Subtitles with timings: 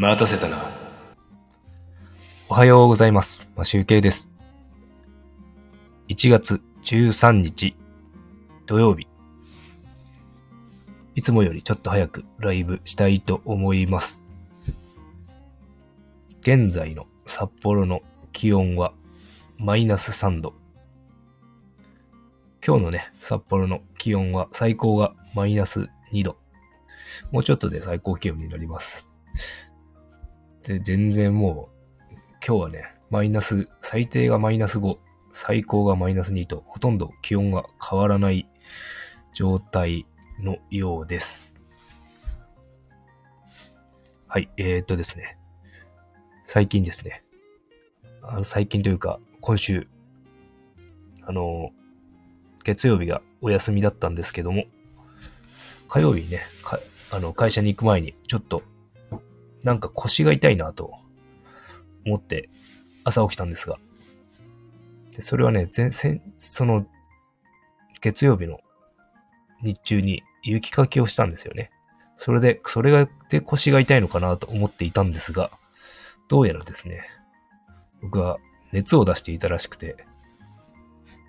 [0.00, 0.56] 待たせたな。
[2.48, 3.46] おはようございます。
[3.54, 4.30] ま、集計です。
[6.08, 7.76] 1月13日
[8.64, 9.06] 土曜日。
[11.14, 14.22] いつもよりちょっと早くライブしたいと思います。
[16.40, 18.00] 現在の札幌の
[18.32, 18.94] 気温は
[19.58, 20.54] マイナス3度。
[22.66, 26.38] 今日のね、札幌の気温は最高がマイナス2度。
[27.32, 29.06] もうちょっとで最高気温になります。
[30.70, 31.68] で、全然も
[32.12, 32.14] う、
[32.46, 34.98] 今日はね、マイナス、最低がマイナス5、
[35.32, 38.48] 最高がマイナス2と、ほとんど気温が変わらない
[39.32, 40.06] 状態
[40.38, 41.60] のようです。
[44.28, 45.38] はい、えー、っとですね。
[46.44, 47.24] 最近ですね。
[48.22, 49.88] あの最近というか、今週、
[51.22, 51.72] あの、
[52.62, 54.66] 月曜日がお休みだったんですけども、
[55.88, 56.42] 火曜日ね、
[57.10, 58.62] あの会社に行く前に、ちょっと、
[59.62, 60.92] なんか腰が痛いなと
[62.06, 62.48] 思って
[63.04, 63.78] 朝起きたんですが、
[65.14, 66.86] でそれはね、前線、その、
[68.00, 68.60] 月曜日の
[69.62, 71.70] 日中に雪かきをしたんですよね。
[72.16, 75.50] それで、それが、で腰が痛いのかなと思っていたんですが、
[76.28, 77.02] どうやらですね、
[78.02, 78.38] 僕は
[78.72, 80.06] 熱を出していたらしくて、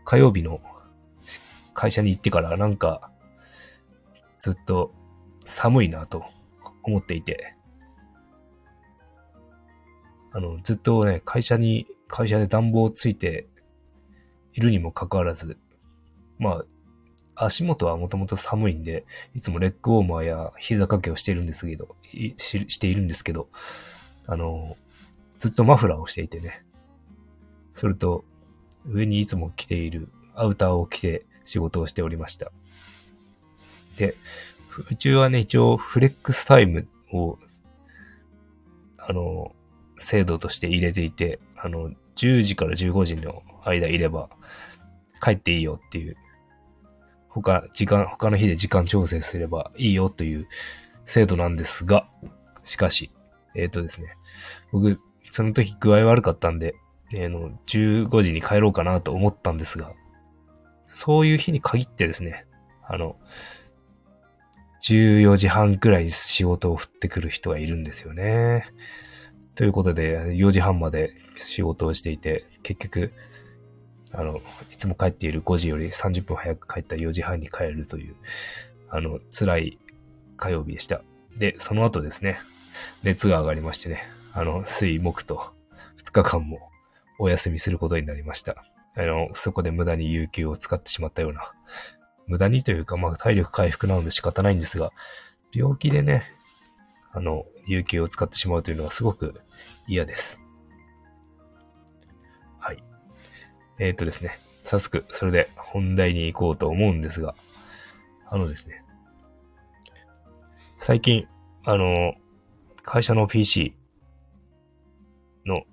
[0.05, 0.61] 火曜日の
[1.73, 3.11] 会社に行ってからなんか、
[4.39, 4.93] ずっと
[5.45, 6.23] 寒いなと
[6.83, 7.55] 思っていて、
[10.31, 13.47] あの、ずっとね、会社に、会社で暖房ついて
[14.53, 15.57] いるにもかかわらず、
[16.39, 16.63] ま
[17.35, 21.95] あ、足元はもともと寒いんで、いつもレッグウォーマーや膝掛けをしているんですけど、
[22.37, 23.49] ししているんですけど、
[24.27, 24.77] あの、
[25.39, 26.63] ずっとマフラーをしていてね。
[27.73, 28.23] それと、
[28.87, 32.51] 上にいつも着ているアウターを着て仕事をしておりました。
[33.97, 34.15] で、
[34.89, 37.37] うちはね、一応フレックスタイムを、
[38.97, 39.53] あの、
[40.01, 44.29] 制度として入れていて、あの、10時から15時の間いれば
[45.21, 46.17] 帰っていいよっていう、
[47.29, 50.47] 他、時間、他の日で時間調整すればいいよという
[51.05, 52.07] 制度なんですが、
[52.63, 53.11] しかし、
[53.55, 54.15] えっ、とですね、
[54.71, 54.99] 僕、
[55.31, 56.75] その時具合悪かったんで、
[57.13, 59.93] えーの、15時に帰ろうかなと思ったんですが、
[60.85, 62.45] そういう日に限ってですね、
[62.85, 63.15] あの、
[64.81, 68.65] 14時半くらいに仕事を振ってくる人がいるんですよね。
[69.61, 73.13] ということで、4時半まで仕事をしていて、結局、
[74.11, 74.41] あの、
[74.73, 78.15] いつも帰っている5時より30分早く帰った4時半に帰るという、
[78.89, 79.77] あの、辛い
[80.35, 81.03] 火曜日でした。
[81.37, 82.39] で、その後ですね、
[83.03, 84.01] 熱が上がりましてね、
[84.33, 85.51] あの、水木と
[86.03, 86.71] 2日間も
[87.19, 88.65] お休みすることになりました。
[88.95, 91.53] あの、そこで無駄に有給を使ってしまったような、
[92.25, 94.91] 無駄にというか、まあ体力回復なので仕方ないんですが、
[95.53, 96.23] 病気でね、
[97.13, 99.41] あの、有給を使ってしまうというのはすごく
[99.87, 100.41] 嫌です。
[102.59, 102.83] はい。
[103.79, 104.31] えっ、とですね、
[104.63, 107.35] 早速、それで本題に行こうと思うんですが、
[108.29, 108.83] あのですね、
[110.77, 111.27] 最近、
[111.63, 112.15] あの、
[112.83, 113.75] 会社の PC
[115.45, 115.63] の、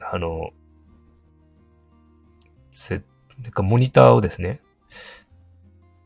[0.00, 0.50] あの、
[2.70, 3.00] せ、
[3.42, 4.60] てかモニターをですね、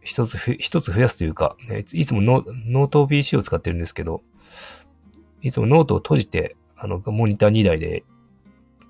[0.00, 4.22] 一つ、一つ増やすというか、ね、いつもノノート PC を使ってるんですけど、
[5.46, 8.02] いつもノートを閉じて、あの、モニター2台で、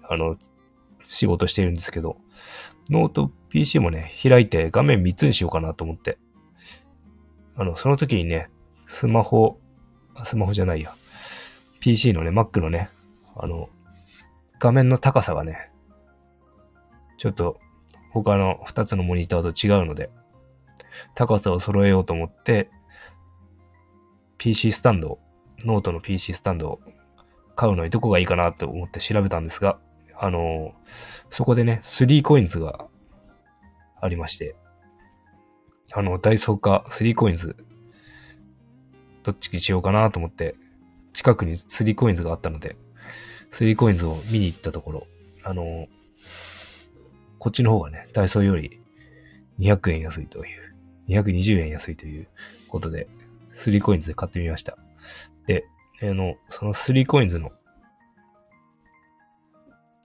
[0.09, 0.37] あの、
[1.05, 2.17] 仕事してるんですけど、
[2.89, 6.17] ノート PC もね、開いて画面3つにしようかなと思って、
[7.57, 8.49] あの、その時にね、
[8.87, 9.61] スマホ、
[10.25, 10.95] スマホじゃないや、
[11.81, 12.89] PC のね、Mac のね、
[13.37, 13.69] あの、
[14.59, 15.71] 画面の高さがね、
[17.19, 17.61] ちょっと
[18.13, 20.09] 他の2つのモニターと違うので、
[21.15, 22.71] 高さを揃えようと思って、
[24.39, 25.19] PC スタンドを、
[25.67, 26.81] ノートの PC スタンドを
[27.57, 29.79] 買うのにどこがいいかなと思って調べたんですが、
[30.19, 30.75] あの
[31.29, 32.87] そこでね、3COINSが
[34.01, 34.57] ありまして、
[35.95, 37.57] あの、ダイソーか3COINS、
[39.23, 40.55] どっちにしようかなと思って、
[41.13, 42.77] 近くに3COINSがあったので、
[43.53, 45.07] 3COINSを見に行ったところ、
[45.43, 45.87] あの
[47.39, 48.81] こっちの方がね、ダイソーより
[49.59, 50.75] 200円安いという、
[51.09, 52.29] 220円安いという
[52.69, 53.09] ことで、
[53.55, 54.77] 3コインズで買ってみました。
[56.01, 57.53] で、あの、その3コインズの、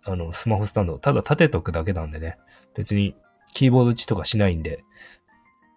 [0.04, 0.96] あの、スマホスタンド。
[0.96, 2.38] をただ立てとくだけなんでね、
[2.76, 3.16] 別に
[3.54, 4.84] キーボード打ちとかしないんで、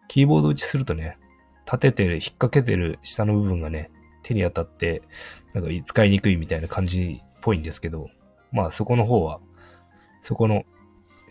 [0.08, 1.18] キーボード打ちするとね、
[1.66, 3.90] 立ててる、引っ掛けてる下の部分がね、
[4.22, 5.02] 手に当たって、
[5.52, 8.08] なんか使いにくいみたいな感じっぽいんですけど、
[8.52, 9.40] まあそこの方は、
[10.22, 10.64] そこの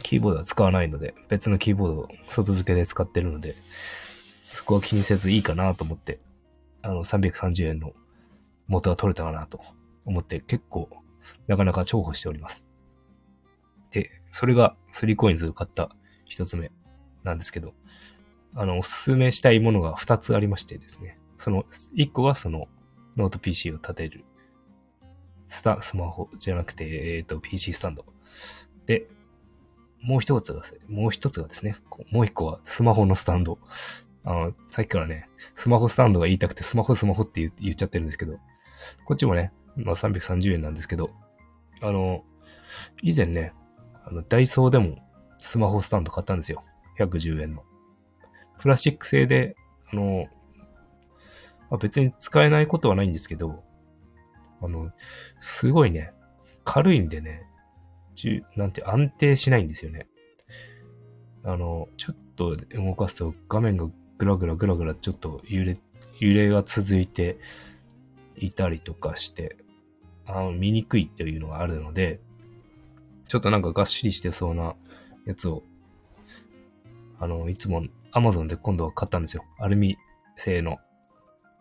[0.03, 3.56] キーボードは使わないので、別のキーボードを外付けで使ってるので、
[4.44, 6.19] そこは気にせずいいかなと思って、
[6.81, 7.94] あの、330円の
[8.68, 9.60] 元は取れたかなと
[10.06, 10.89] 思って結構
[11.48, 12.68] なかなか重宝しております。
[13.92, 15.89] で、それが3COINSを買った
[16.25, 16.71] 一つ目
[17.24, 17.74] なんですけど、
[18.56, 21.18] あの、おすすめしたいものが二つありましてですね。
[21.38, 22.68] その、一個がその、
[23.18, 24.24] ノート PC を立てる、
[25.48, 28.06] スタ、スマホじゃなくて、えっ、ー、と、PC スタンド。
[28.86, 29.07] で、
[30.01, 31.75] もう一つが、もう一つがですね、
[32.12, 33.60] もう一個はスマホのスタンド。
[34.24, 38.38] あの、さっきからね、スマホスタンドが言いたくて、スマホスマホって言っちゃってるんですけど、
[39.06, 41.12] こっちもね、まあ330円なんですけど、
[41.81, 42.24] あの、
[43.01, 43.53] 以前ね、
[44.06, 44.97] あの、ダイソーでも
[45.38, 46.63] スマホスタンド買ったんですよ。
[47.00, 47.63] 110円の。
[48.59, 49.56] プラスチック製で、
[49.91, 50.27] あの、
[51.69, 53.63] まあ、別に使えないことはないんですけど、
[54.62, 54.91] あの、
[55.39, 56.13] すごいね、
[56.63, 57.44] 軽いんでね、
[58.56, 60.07] なんて安定しないんですよね。
[61.44, 63.88] あの、ちょっと動かすと画面が
[64.18, 65.77] ぐらぐらぐらぐらちょっと揺れ、
[66.19, 67.38] 揺れが続いて
[68.38, 69.57] いたりとかして、
[70.25, 72.19] あの、見にくいっていうのがあるので、
[73.27, 74.75] ちょっとなんかがっしりしてそうな
[75.25, 75.63] やつを、
[77.19, 79.44] あの、いつも Amazon で今度は買ったんですよ。
[79.59, 79.97] アルミ
[80.35, 80.77] 製の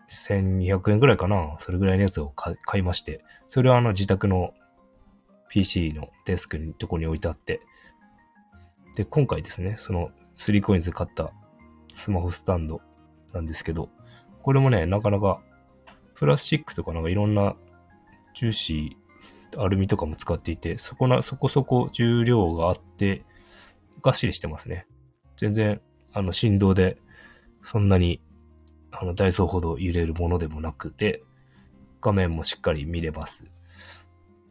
[0.09, 1.57] 1200円ぐらいかな。
[1.59, 4.53] それぐらいのやつを買いまして、それはあの自宅の
[5.49, 7.61] PC のデスクのとこに置いてあって、
[8.97, 11.33] で、今回ですね、その 3coins で買った
[11.91, 12.81] スマホスタンド
[13.33, 13.89] なんですけど、
[14.43, 15.41] これもね、なかなか
[16.23, 17.57] プラスチックとかなんかいろんな
[18.33, 18.97] 樹脂、
[19.57, 23.25] アルミとかも使っていて、そこな、そこそこ重量があって、
[24.03, 24.87] がっしりしてますね。
[25.37, 25.81] 全然、
[26.13, 26.97] あの、振動で、
[27.65, 28.21] そんなに、
[28.93, 31.25] あの、ダイソーほど揺れるものでもなくて、
[32.01, 33.45] 画面もしっかり見れます。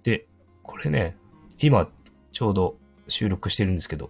[0.04, 0.28] で、
[0.64, 1.16] これね、
[1.58, 1.88] 今、
[2.34, 2.76] ちょうど
[3.08, 4.10] 収録してるんですけど、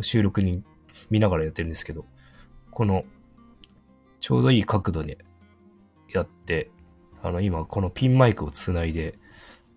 [0.00, 0.62] 収録に
[1.10, 2.04] 見ながらやってるんですけど、
[2.70, 3.04] この、
[4.20, 5.18] ちょうどいい角度で
[6.12, 6.70] やって、
[7.22, 9.18] あの、今、このピンマイクをつないで、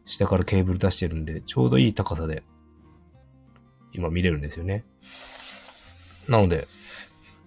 [0.06, 2.44] 下からケーブル出してるんで、ちょうどいい高さで、
[3.92, 4.84] 今見れるんですよね。
[6.28, 6.68] なので、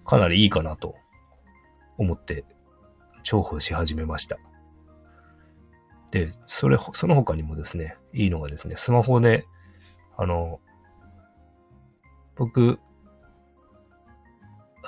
[0.05, 0.95] かなりいいかなと
[1.97, 2.45] 思って、
[3.23, 4.37] 重宝し始めました。
[6.11, 9.45] で、それ、その他にもですね、いいのがですね、スマホで、
[10.17, 10.59] あの、
[12.35, 12.79] 僕、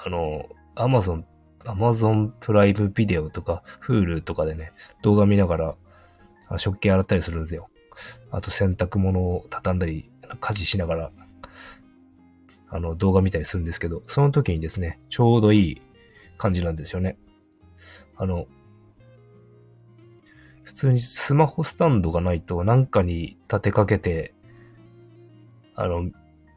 [0.04, 1.26] あの、アマゾン、
[1.66, 4.72] アマゾンプライムビデオとか、フールとかでね、
[5.02, 5.76] 動画見ながら、
[6.58, 7.70] 食器洗ったりするんですよ。
[8.32, 10.10] あと洗濯物を畳んだり、
[10.40, 11.12] 家事しながら、
[12.70, 15.82] あの、動画見たりするんですけど、その時にですね、ちょうどいい
[16.38, 17.18] 感じなんですよね。
[18.16, 18.48] あの、
[20.64, 24.34] 普通にスマホスタンドがないと何かに立てかけて、
[25.76, 26.10] あの、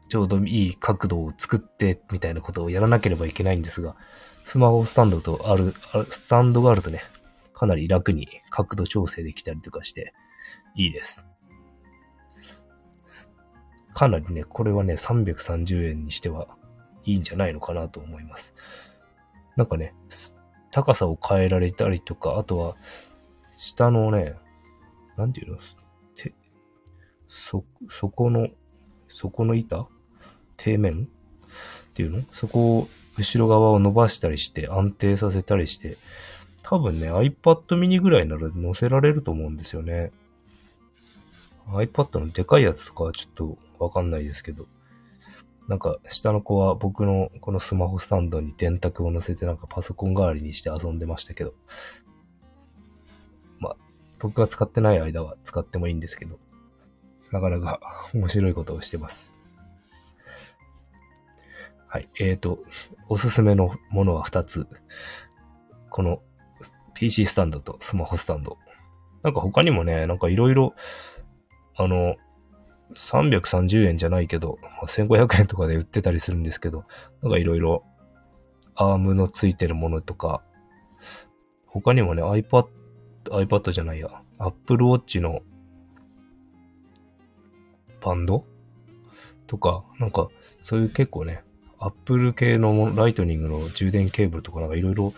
[0.07, 3.95] ちょうどいい角度を作ってみたいなことをやらなければいけないんですが、
[4.45, 5.73] スマホスタンドとある、
[6.07, 7.01] スタンドがあるとね、
[7.51, 10.13] かなり楽に角度調整できたりとかして
[10.75, 11.25] いいです。
[13.93, 16.47] かなりね、これはね、330円にしては
[17.05, 18.53] いいんじゃないのかなと思います。
[19.55, 19.95] なんかね、
[20.69, 22.77] 高さを変えられたりとか、あとは、
[23.57, 24.35] 下のね、
[25.17, 25.57] なんていうの？
[26.13, 26.33] て、
[27.27, 28.49] そ、そこの、
[29.07, 29.87] そこの板？
[30.57, 31.05] 底面？
[31.05, 31.07] っ
[31.93, 32.21] ていうの？
[32.31, 35.97] そこを、後ろ側を伸ばしたりして安定させたりして、
[36.63, 40.11] 多分ね、iPad mini ぐらいなら載せられると思うんですよね。
[41.67, 44.65] iPad のでかいやつとかはちょっとわかんないですけど、
[45.67, 51.53] なんか下の子は僕のこのスマホスタンドに電卓を乗せてなんかパソコン代わりにして遊んでましたけど、
[53.59, 53.75] まあ
[54.19, 56.37] 僕が使ってない間は使ってもいいんですけど、
[57.31, 57.79] なかなか
[58.13, 59.35] 面白いことをしてます。
[61.95, 62.09] はい。
[62.19, 62.59] えーと、
[63.07, 64.67] おすすめのものは2つ。
[65.89, 66.21] この
[66.93, 68.57] PC スタンドとスマホスタンド。
[69.23, 70.75] なんか他にもね、なんかいろいろ、
[71.77, 72.17] あの、
[72.95, 76.83] 330円じゃないけど、1500円とかで売ってたりするんですけど、
[77.21, 77.85] なんかいろいろ
[78.75, 80.43] アームのついてるものとか、
[81.65, 82.67] 他にもね、iPad
[83.23, 85.43] iPad じゃないや、Apple Watch の
[88.01, 88.45] バンド
[89.47, 90.27] とか、なんか、
[90.61, 91.45] そういう結構ね、
[91.85, 95.13] Apple 系のライトニングの充電ケーブルとかなんかいろいろ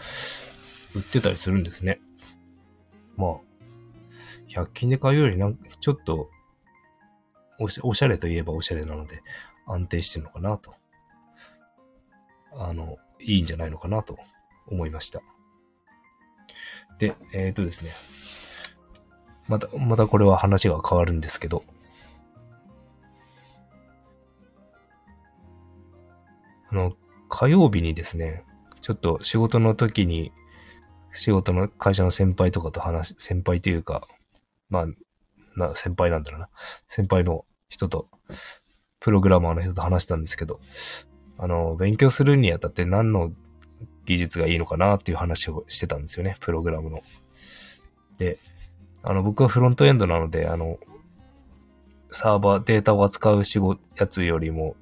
[0.95, 1.99] 売ってたりするんですね。
[3.15, 3.37] まあ、
[4.49, 6.29] 100均で買うよりなんかちょっと
[7.59, 9.23] おしおしゃれといえばおしゃれなので
[9.65, 10.73] 安定してるのかなと。
[12.59, 14.17] あの、いいんじゃないのかなと
[14.67, 15.21] 思いました。
[16.99, 17.91] で、えっ、ー、とですね。
[19.47, 21.63] また、またこれは話が変わるんですけど、
[26.69, 26.93] あの、
[27.29, 28.43] 火曜日にですね、
[28.81, 30.31] ちょっと仕事の時に、
[31.13, 34.07] 仕事の会社の先輩とかと話、先輩というか、
[34.69, 34.87] まあ、
[35.55, 36.49] な、先輩なんだろうな。
[36.87, 38.07] 先輩の人と、
[38.99, 40.59] プログラマーの人と話したんですけど、
[41.37, 43.31] あの、勉強するにあたって何の
[44.05, 47.01] 技術がいいのかなっていう話をしてたんですよね、プログラムの。
[48.17, 48.39] で、
[49.03, 50.79] あの、僕はフロントエンドなので、あの、
[52.11, 54.75] サーバー、データを扱う仕事、やつよりも、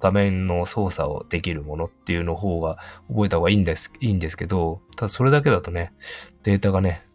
[0.00, 2.78] 画面の操作をできるものっていうの方が
[3.08, 5.92] 覚えた方がいいんです、いいんですけど、ただそれだけだとね、
[6.42, 7.06] データがね、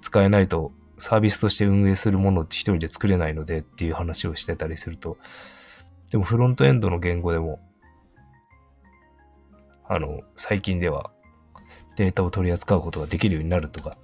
[0.00, 5.18] 使えないとサービスとして運営するものって一人で作れないのでっていう話をしてたりすると、
[6.10, 7.60] でもフロントエンドの言語でも、
[9.88, 11.10] あの、最近では
[11.96, 13.96] データを取り扱うことができるようになるとか、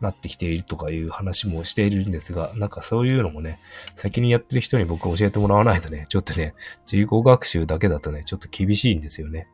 [0.00, 3.58] なってきているとかいう話もしているんですが、なんかそういうのもね、
[3.96, 6.54] 先にやってる人に僕教えてもらわないとね、ちょっとね、
[6.90, 9.48] 自己学習だけだとね、ちょっと厳しいんですよね。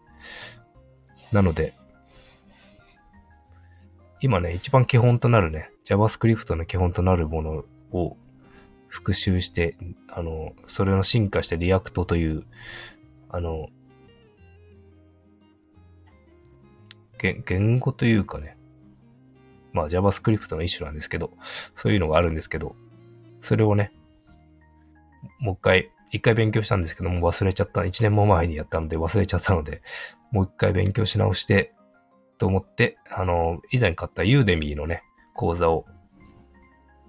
[1.32, 1.72] なので、
[4.20, 8.16] 今ね、一番基本となるね、JavaScript の基本となるものを
[8.88, 9.76] 復習して、
[10.08, 12.44] あの、それの進化して React という、
[13.28, 13.68] あの、
[17.18, 18.55] 言語というかね、
[19.76, 21.32] まあ JavaScript の一種なんですけど、
[21.74, 22.74] そういうのがあるんですけど、
[23.42, 23.92] それをね、
[25.38, 29.82] もう一回、一回勉強したんですけども忘れちゃった、一年も前にやったので忘れちゃったので、
[30.32, 31.74] もう一回勉強し直して、
[32.38, 35.02] と思って、あの、以前買ったユーデミーのね、
[35.34, 35.84] 講座を、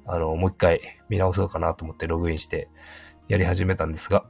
[0.06, 2.70] あの、もう一回見直そうかなと思ってログインして
[3.30, 4.26] やり始めたんですが、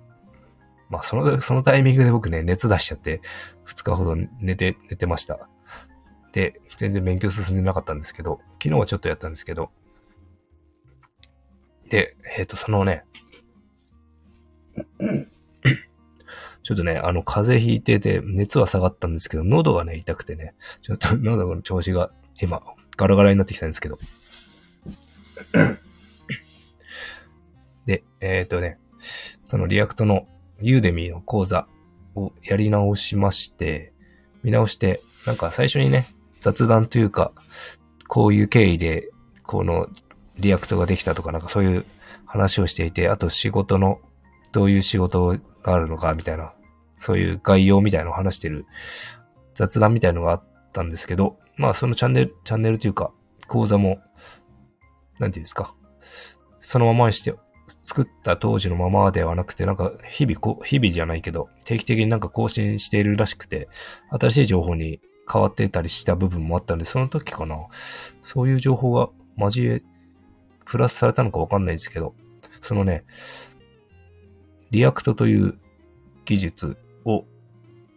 [0.89, 3.21] まあ、その、そのタイミングで僕ね、熱出しちゃって、
[3.63, 5.49] 二日ほど寝て、寝てました。
[6.37, 9.71] で、全然勉強進んでなかったんですけど、昨日はちょっとやったんですけど、
[11.89, 13.05] で、えっ、ー、と、そのね、
[16.61, 20.53] ちょっとね、あの、風邪ひいてて、熱は下がったんですけど、喉がね、痛くてね、
[20.83, 22.61] ちょっと 喉の調子が今、
[22.97, 23.97] ガラガラになってきたんですけど。
[27.87, 28.77] で、えっ、ー、とね、
[29.45, 30.27] その React の
[30.61, 31.67] Udemy の講座
[32.13, 33.91] をやり直しまして、
[34.43, 36.05] 見直して、なんか最初にね、
[36.41, 37.31] 雑談というか、
[38.07, 39.09] こういう経緯で、
[39.43, 39.87] この
[40.37, 41.85] React ができたとか、なんかそういう
[42.25, 43.99] 話をしていて、あと仕事の、
[44.51, 46.53] どういう仕事があるのか、みたいな、
[46.95, 48.65] そういう概要みたいなのを話してる
[49.53, 53.11] 雑談みたいのがあったんですけど、まあそのチャンネル、チャンネルというか、
[53.47, 53.99] 講座も、
[55.19, 55.73] なんていうんですか、
[56.59, 57.33] そのままにして、
[57.83, 63.67] 作った当時のままではなくて、なんか日々こ、日々じゃないけど、定期的になんか更新しているらしくて、
[64.09, 67.55] 新しい情報に変わってたりした部分もあったんで、その時かな。
[68.21, 69.81] そういう情報が交え、
[70.65, 72.13] プラスされたのかわかんないですけど、
[72.61, 73.03] そのね、
[74.71, 75.57] React という
[76.25, 77.25] 技術を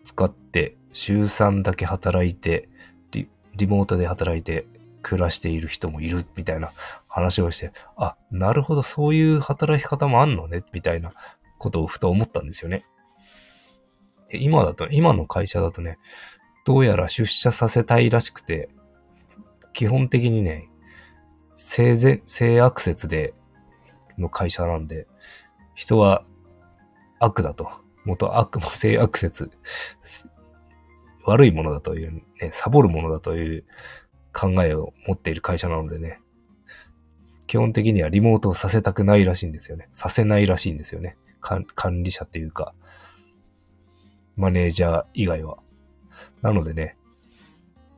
[0.05, 2.69] 使って週3だけ働いて
[3.13, 4.67] リ、リモートで働いて
[5.03, 6.71] 暮らしている人もいるみたいな
[7.09, 11.13] 話をして、あ、なるほど、そういう働き方もあんのね、みたいな
[11.59, 12.85] ことをふと思ったんですよね。
[14.33, 15.99] 今だと、今の会社だとね、
[16.71, 18.69] どうやら出社させたいらしくて、
[19.73, 20.69] 基本的にね、
[21.57, 23.35] 性善、性悪説で、
[24.19, 25.09] の会社なんで、
[25.75, 26.23] 人は
[27.19, 27.69] 悪だと。
[28.05, 29.51] 元悪も性悪説。
[31.25, 33.65] 悪いものだという、ね、サボるものだという
[34.33, 36.21] 考えを持っている会社なのでね。
[37.49, 39.89] 基本的にはリモートをさせたくないらしいんですよね。
[39.93, 41.17] させないらしいんですよね。
[41.41, 42.75] 管理者っていうか、
[44.37, 45.59] マネージャー以外は。
[46.43, 46.97] なのでね、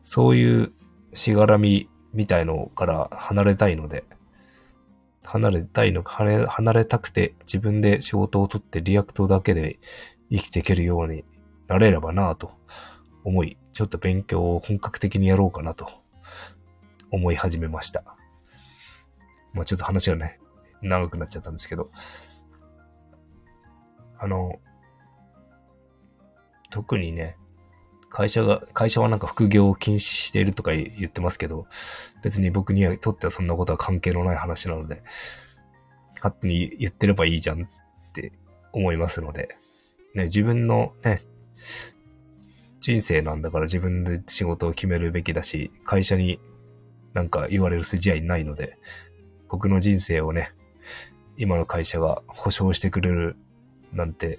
[0.02, 0.73] そういう
[1.12, 4.05] しがらみみたいのから離れたいので、
[5.25, 6.12] 離れたいのか、
[6.49, 9.79] 離れたくて自分で仕事を取って React だけで
[10.31, 11.25] 生きていけるように
[11.69, 12.52] なれればなぁと
[13.25, 15.88] 思い、ちょっと勉強を本格的にやろうかなと
[17.11, 18.05] 思い始めました。
[19.52, 20.41] まあちょっと話がね、
[20.83, 21.91] 長くなっちゃったんですけど、
[24.19, 24.61] あの、
[26.71, 27.37] 特にね、
[28.12, 31.66] 会社が、会社はなんか副業を禁止しているとか言ってますけど、
[32.23, 35.02] 別に僕にとってはそんなことは関係のない話なので、
[36.16, 37.66] 勝手に言ってればいいじゃんっ
[38.12, 38.33] て
[38.75, 39.57] 思いますので、
[40.14, 41.23] ね、自分のね、
[42.81, 46.38] 人生なんだから自分で仕事を決めるべきだし、会社に
[47.14, 48.76] なんか言われる筋合いないので、
[49.49, 50.52] 僕の人生をね、
[51.38, 53.37] 今の会社が保証してくれる
[53.95, 54.38] なんて、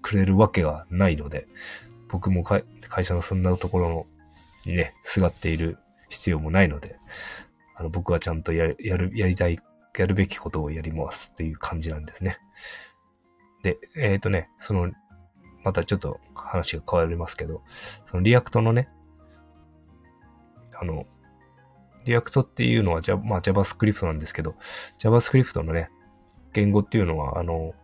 [0.00, 1.48] くれるわけがないので、
[2.08, 2.64] 僕も会
[3.04, 4.06] 社のそんなところ
[4.66, 6.96] にね、すがっている必要もないので、
[7.74, 9.58] あの、僕はちゃんとやる、やる、やりたい、
[9.96, 12.38] やるべきことをやりますっていう感じなんですね。
[13.62, 14.90] で、えっ、ー、とね、その、
[15.64, 17.62] またちょっと話が変わりますけど、
[18.04, 18.88] その React のね、
[20.80, 21.06] あの、
[22.04, 24.54] React っていうのは、まあ、JavaScript なんですけど、
[24.98, 25.90] JavaScript のね、
[26.52, 27.74] 言語っていうのは、あの、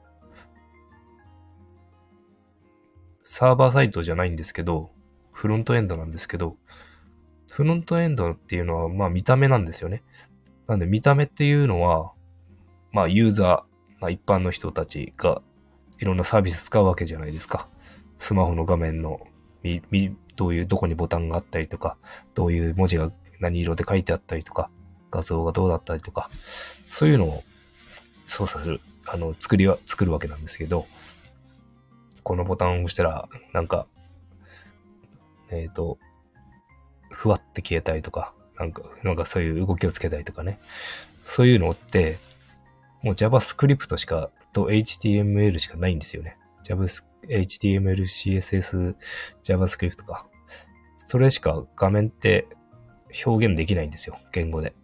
[3.25, 4.91] サーバーサイドじゃないんですけど、
[5.33, 6.57] フロントエンドなんですけど、
[7.51, 10.03] フロントエンドっていうのは、まあ見た目なんですよね。
[10.67, 12.13] なんで見た目っていうのは、
[12.93, 13.49] まあユーザー、
[14.01, 15.43] まあ一般の人たちが
[15.99, 17.69] いろんなサービス使うわけじゃないですか。
[18.19, 19.27] スマホの画面の、
[19.63, 21.97] み、どういう、どこにボタンがあったりとか、
[22.35, 24.71] どういう文字が何色で書いてあったりとか、
[25.11, 26.29] 画像がどうだったりとか、
[26.85, 27.43] そういうのを
[28.27, 30.87] 操作する、あの、作りは、作るわけなんですけど、
[32.25, 33.87] このボタンを押したら、なんか、
[35.51, 35.99] えっ、ー、と、
[37.11, 40.59] ふわって消えたりとか、なんか、なんかそういう動きをつけたりとかね。
[41.25, 42.19] そういうのって、
[43.03, 46.39] もう JavaScript しか、と HTML しかないんですよね。
[46.63, 48.97] Java、HTML、CSS、
[49.45, 50.27] JavaScript か。
[51.05, 52.49] それしか画面って
[53.27, 54.19] 表現できないんですよ。
[54.33, 54.75] 言語で。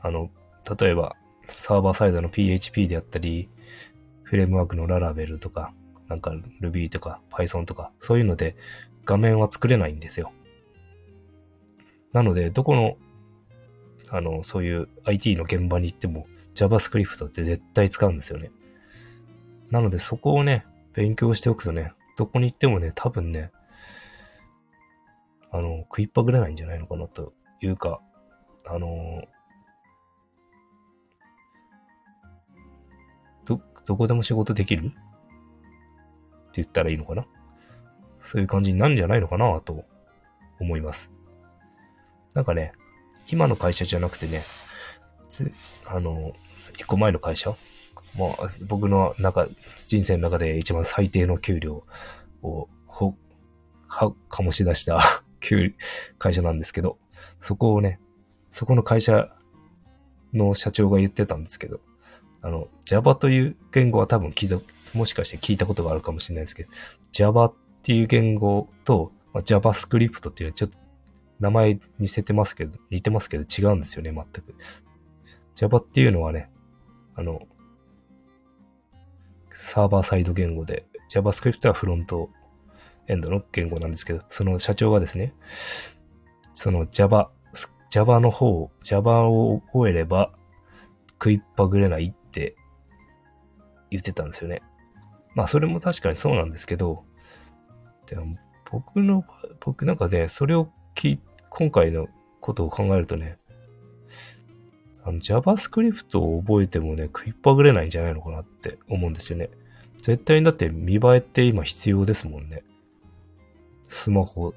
[0.00, 0.30] あの、
[0.78, 1.16] 例えば、
[1.48, 3.48] サーバーサイドの PHP であったり、
[4.22, 5.74] フレームワークの Laravel とか、
[6.10, 8.56] なんか Ruby とか Python とか、そういうので
[9.04, 10.32] 画面は作れないんですよ。
[12.12, 12.96] なので、どこの、
[14.10, 18.50] あの、そういう IT の現場に行っても JavaScript って絶対使うんですよね。
[19.70, 23.52] なのでそこをね、勉強しておくとね、どこに行ってもね、多分ね、
[25.52, 28.00] あの、食いっぱぐれないんじゃないのかなというか、
[28.66, 29.22] あの、
[33.44, 34.92] ど、どこでも仕事できる
[36.50, 37.26] って言ったらいいのかな？
[38.20, 39.60] そういう感じになるんじゃないのかな？
[39.60, 39.84] と
[40.58, 41.12] 思います。
[42.34, 42.72] なんかね、
[43.28, 44.42] 今の会社じゃなくてね、
[45.86, 46.32] あの、
[46.76, 47.54] 一個前の会社？
[48.18, 49.46] まあ、僕の中、
[49.86, 51.84] 人生の中で一番最低の給料
[52.42, 53.14] を、ほ、
[53.86, 55.74] は、醸し出した 給
[56.18, 56.98] 会社なんですけど、
[57.38, 58.00] そこをね、
[58.50, 59.32] そこの会社
[60.32, 61.80] の社長が言ってたんですけど、
[62.42, 64.56] あの、Java という言語は多分聞いた、
[64.94, 66.70] もしかして聞いたことがあるかもしれないですけど、
[67.12, 70.78] Java っていう言語と、まあ、JavaScript っていうのはちょっと
[71.40, 74.54] 名前似せてますけど、似てますけど違うんですよね、全く。
[75.54, 76.50] Java っていうのはね、
[77.14, 77.46] あの、
[79.52, 82.30] サーバーサイド言語で、JavaScript はフロント
[83.08, 85.34] エンドの言語なんですけど、その社長がですね、
[86.54, 87.30] その Java、
[87.90, 90.32] Java の方、Java を覚えれば
[91.14, 92.54] 食いっぱぐれないって
[93.90, 94.62] 言ってたんですよね。
[95.34, 97.04] まあそれも確かにそうなんですけど、
[98.06, 98.36] でも
[98.70, 99.24] 僕の、
[99.60, 102.08] 僕なんかね、それを聞今回の
[102.40, 103.38] ことを考えるとね、
[105.02, 109.50] あの JavaScript を覚えてもね、食いっぱぐれないんじゃないのかなって思うんですよね。
[110.02, 112.62] 絶対にだって見栄えって今必要ですもんね。
[113.84, 114.54] スマホ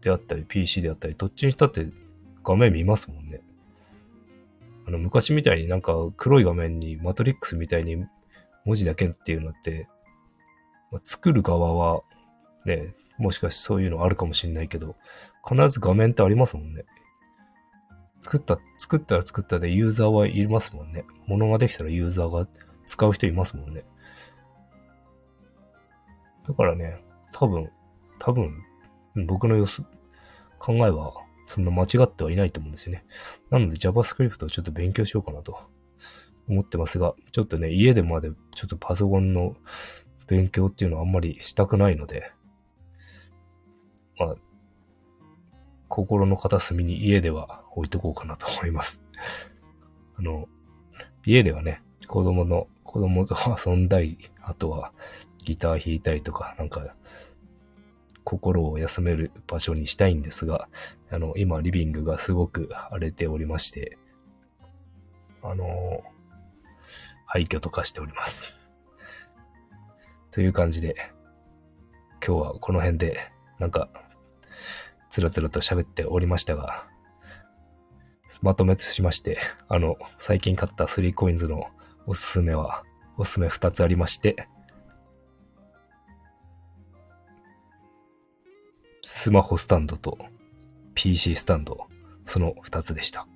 [0.00, 1.88] であったり PC であったり、どっちにしたって
[2.44, 3.40] 画面見ますもんね。
[4.86, 8.06] あの昔みたいになんか黒い画面にマトリックスみたいに
[8.64, 9.88] 文字だけっていうのって、
[10.90, 12.02] まあ、作る側は
[12.64, 14.96] ね、もしかしてそういうのあるかもしんないけど、
[15.48, 16.84] 必ず画面ってありますもんね。
[18.22, 21.04] 作った、作ったら作ったでユーザーはいますもんね。
[21.26, 22.48] 物ができたらユーザーが
[22.84, 23.84] 使う人いますもんね。
[26.46, 27.70] だからね、多分、
[28.18, 28.62] 多分、
[29.26, 29.84] 僕の予想、
[30.58, 31.12] 考えは
[31.44, 33.04] そんな間違ってはいないと思うんですよね。
[33.50, 35.58] なので JavaScript をちょっと勉強しようかなと
[36.48, 39.56] 思ってますが、ちょっとね、家でまでちょっとパソコンの
[40.26, 42.32] 勉強っていうのはあんまりしたくないので、
[44.18, 44.36] まあ、
[45.88, 49.02] 心の片隅に家では置いとこうかなと思います。
[50.18, 50.48] あの、
[51.24, 53.36] 家ではね、子供の、子供と
[53.66, 54.92] 遊んだり、あとは
[55.44, 56.94] ギター弾いたりとか、なんか、
[58.24, 60.68] 心を休める場所にしたいんですが、
[61.10, 63.98] あの、今リビングがすごく荒れておりまして、
[65.42, 66.02] あの、
[67.26, 68.55] 廃墟とかしております。
[70.36, 70.96] という感じで、
[72.22, 73.16] 今日はこの辺で、
[73.58, 73.88] なんか
[75.08, 76.86] つらつらと喋っておりましたが、
[78.42, 81.68] まとめとしまして、あの、最近買った 3coins の
[82.06, 82.84] おすすめは、
[83.16, 84.46] おすすめ2つありまして、
[89.02, 90.18] スマホスタンドと
[90.92, 91.86] PC スタンド、
[92.26, 93.26] その2つでした。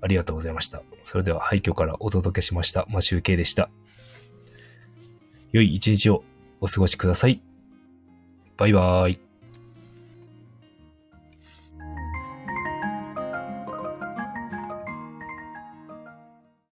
[0.00, 0.82] ありがとうございました。
[1.04, 2.86] それでは廃墟からお届けしました。
[2.88, 3.70] マシュウケイでした。
[5.56, 6.22] 良い一日を
[6.60, 7.40] お過ごしください。
[8.58, 9.25] バイバーイ。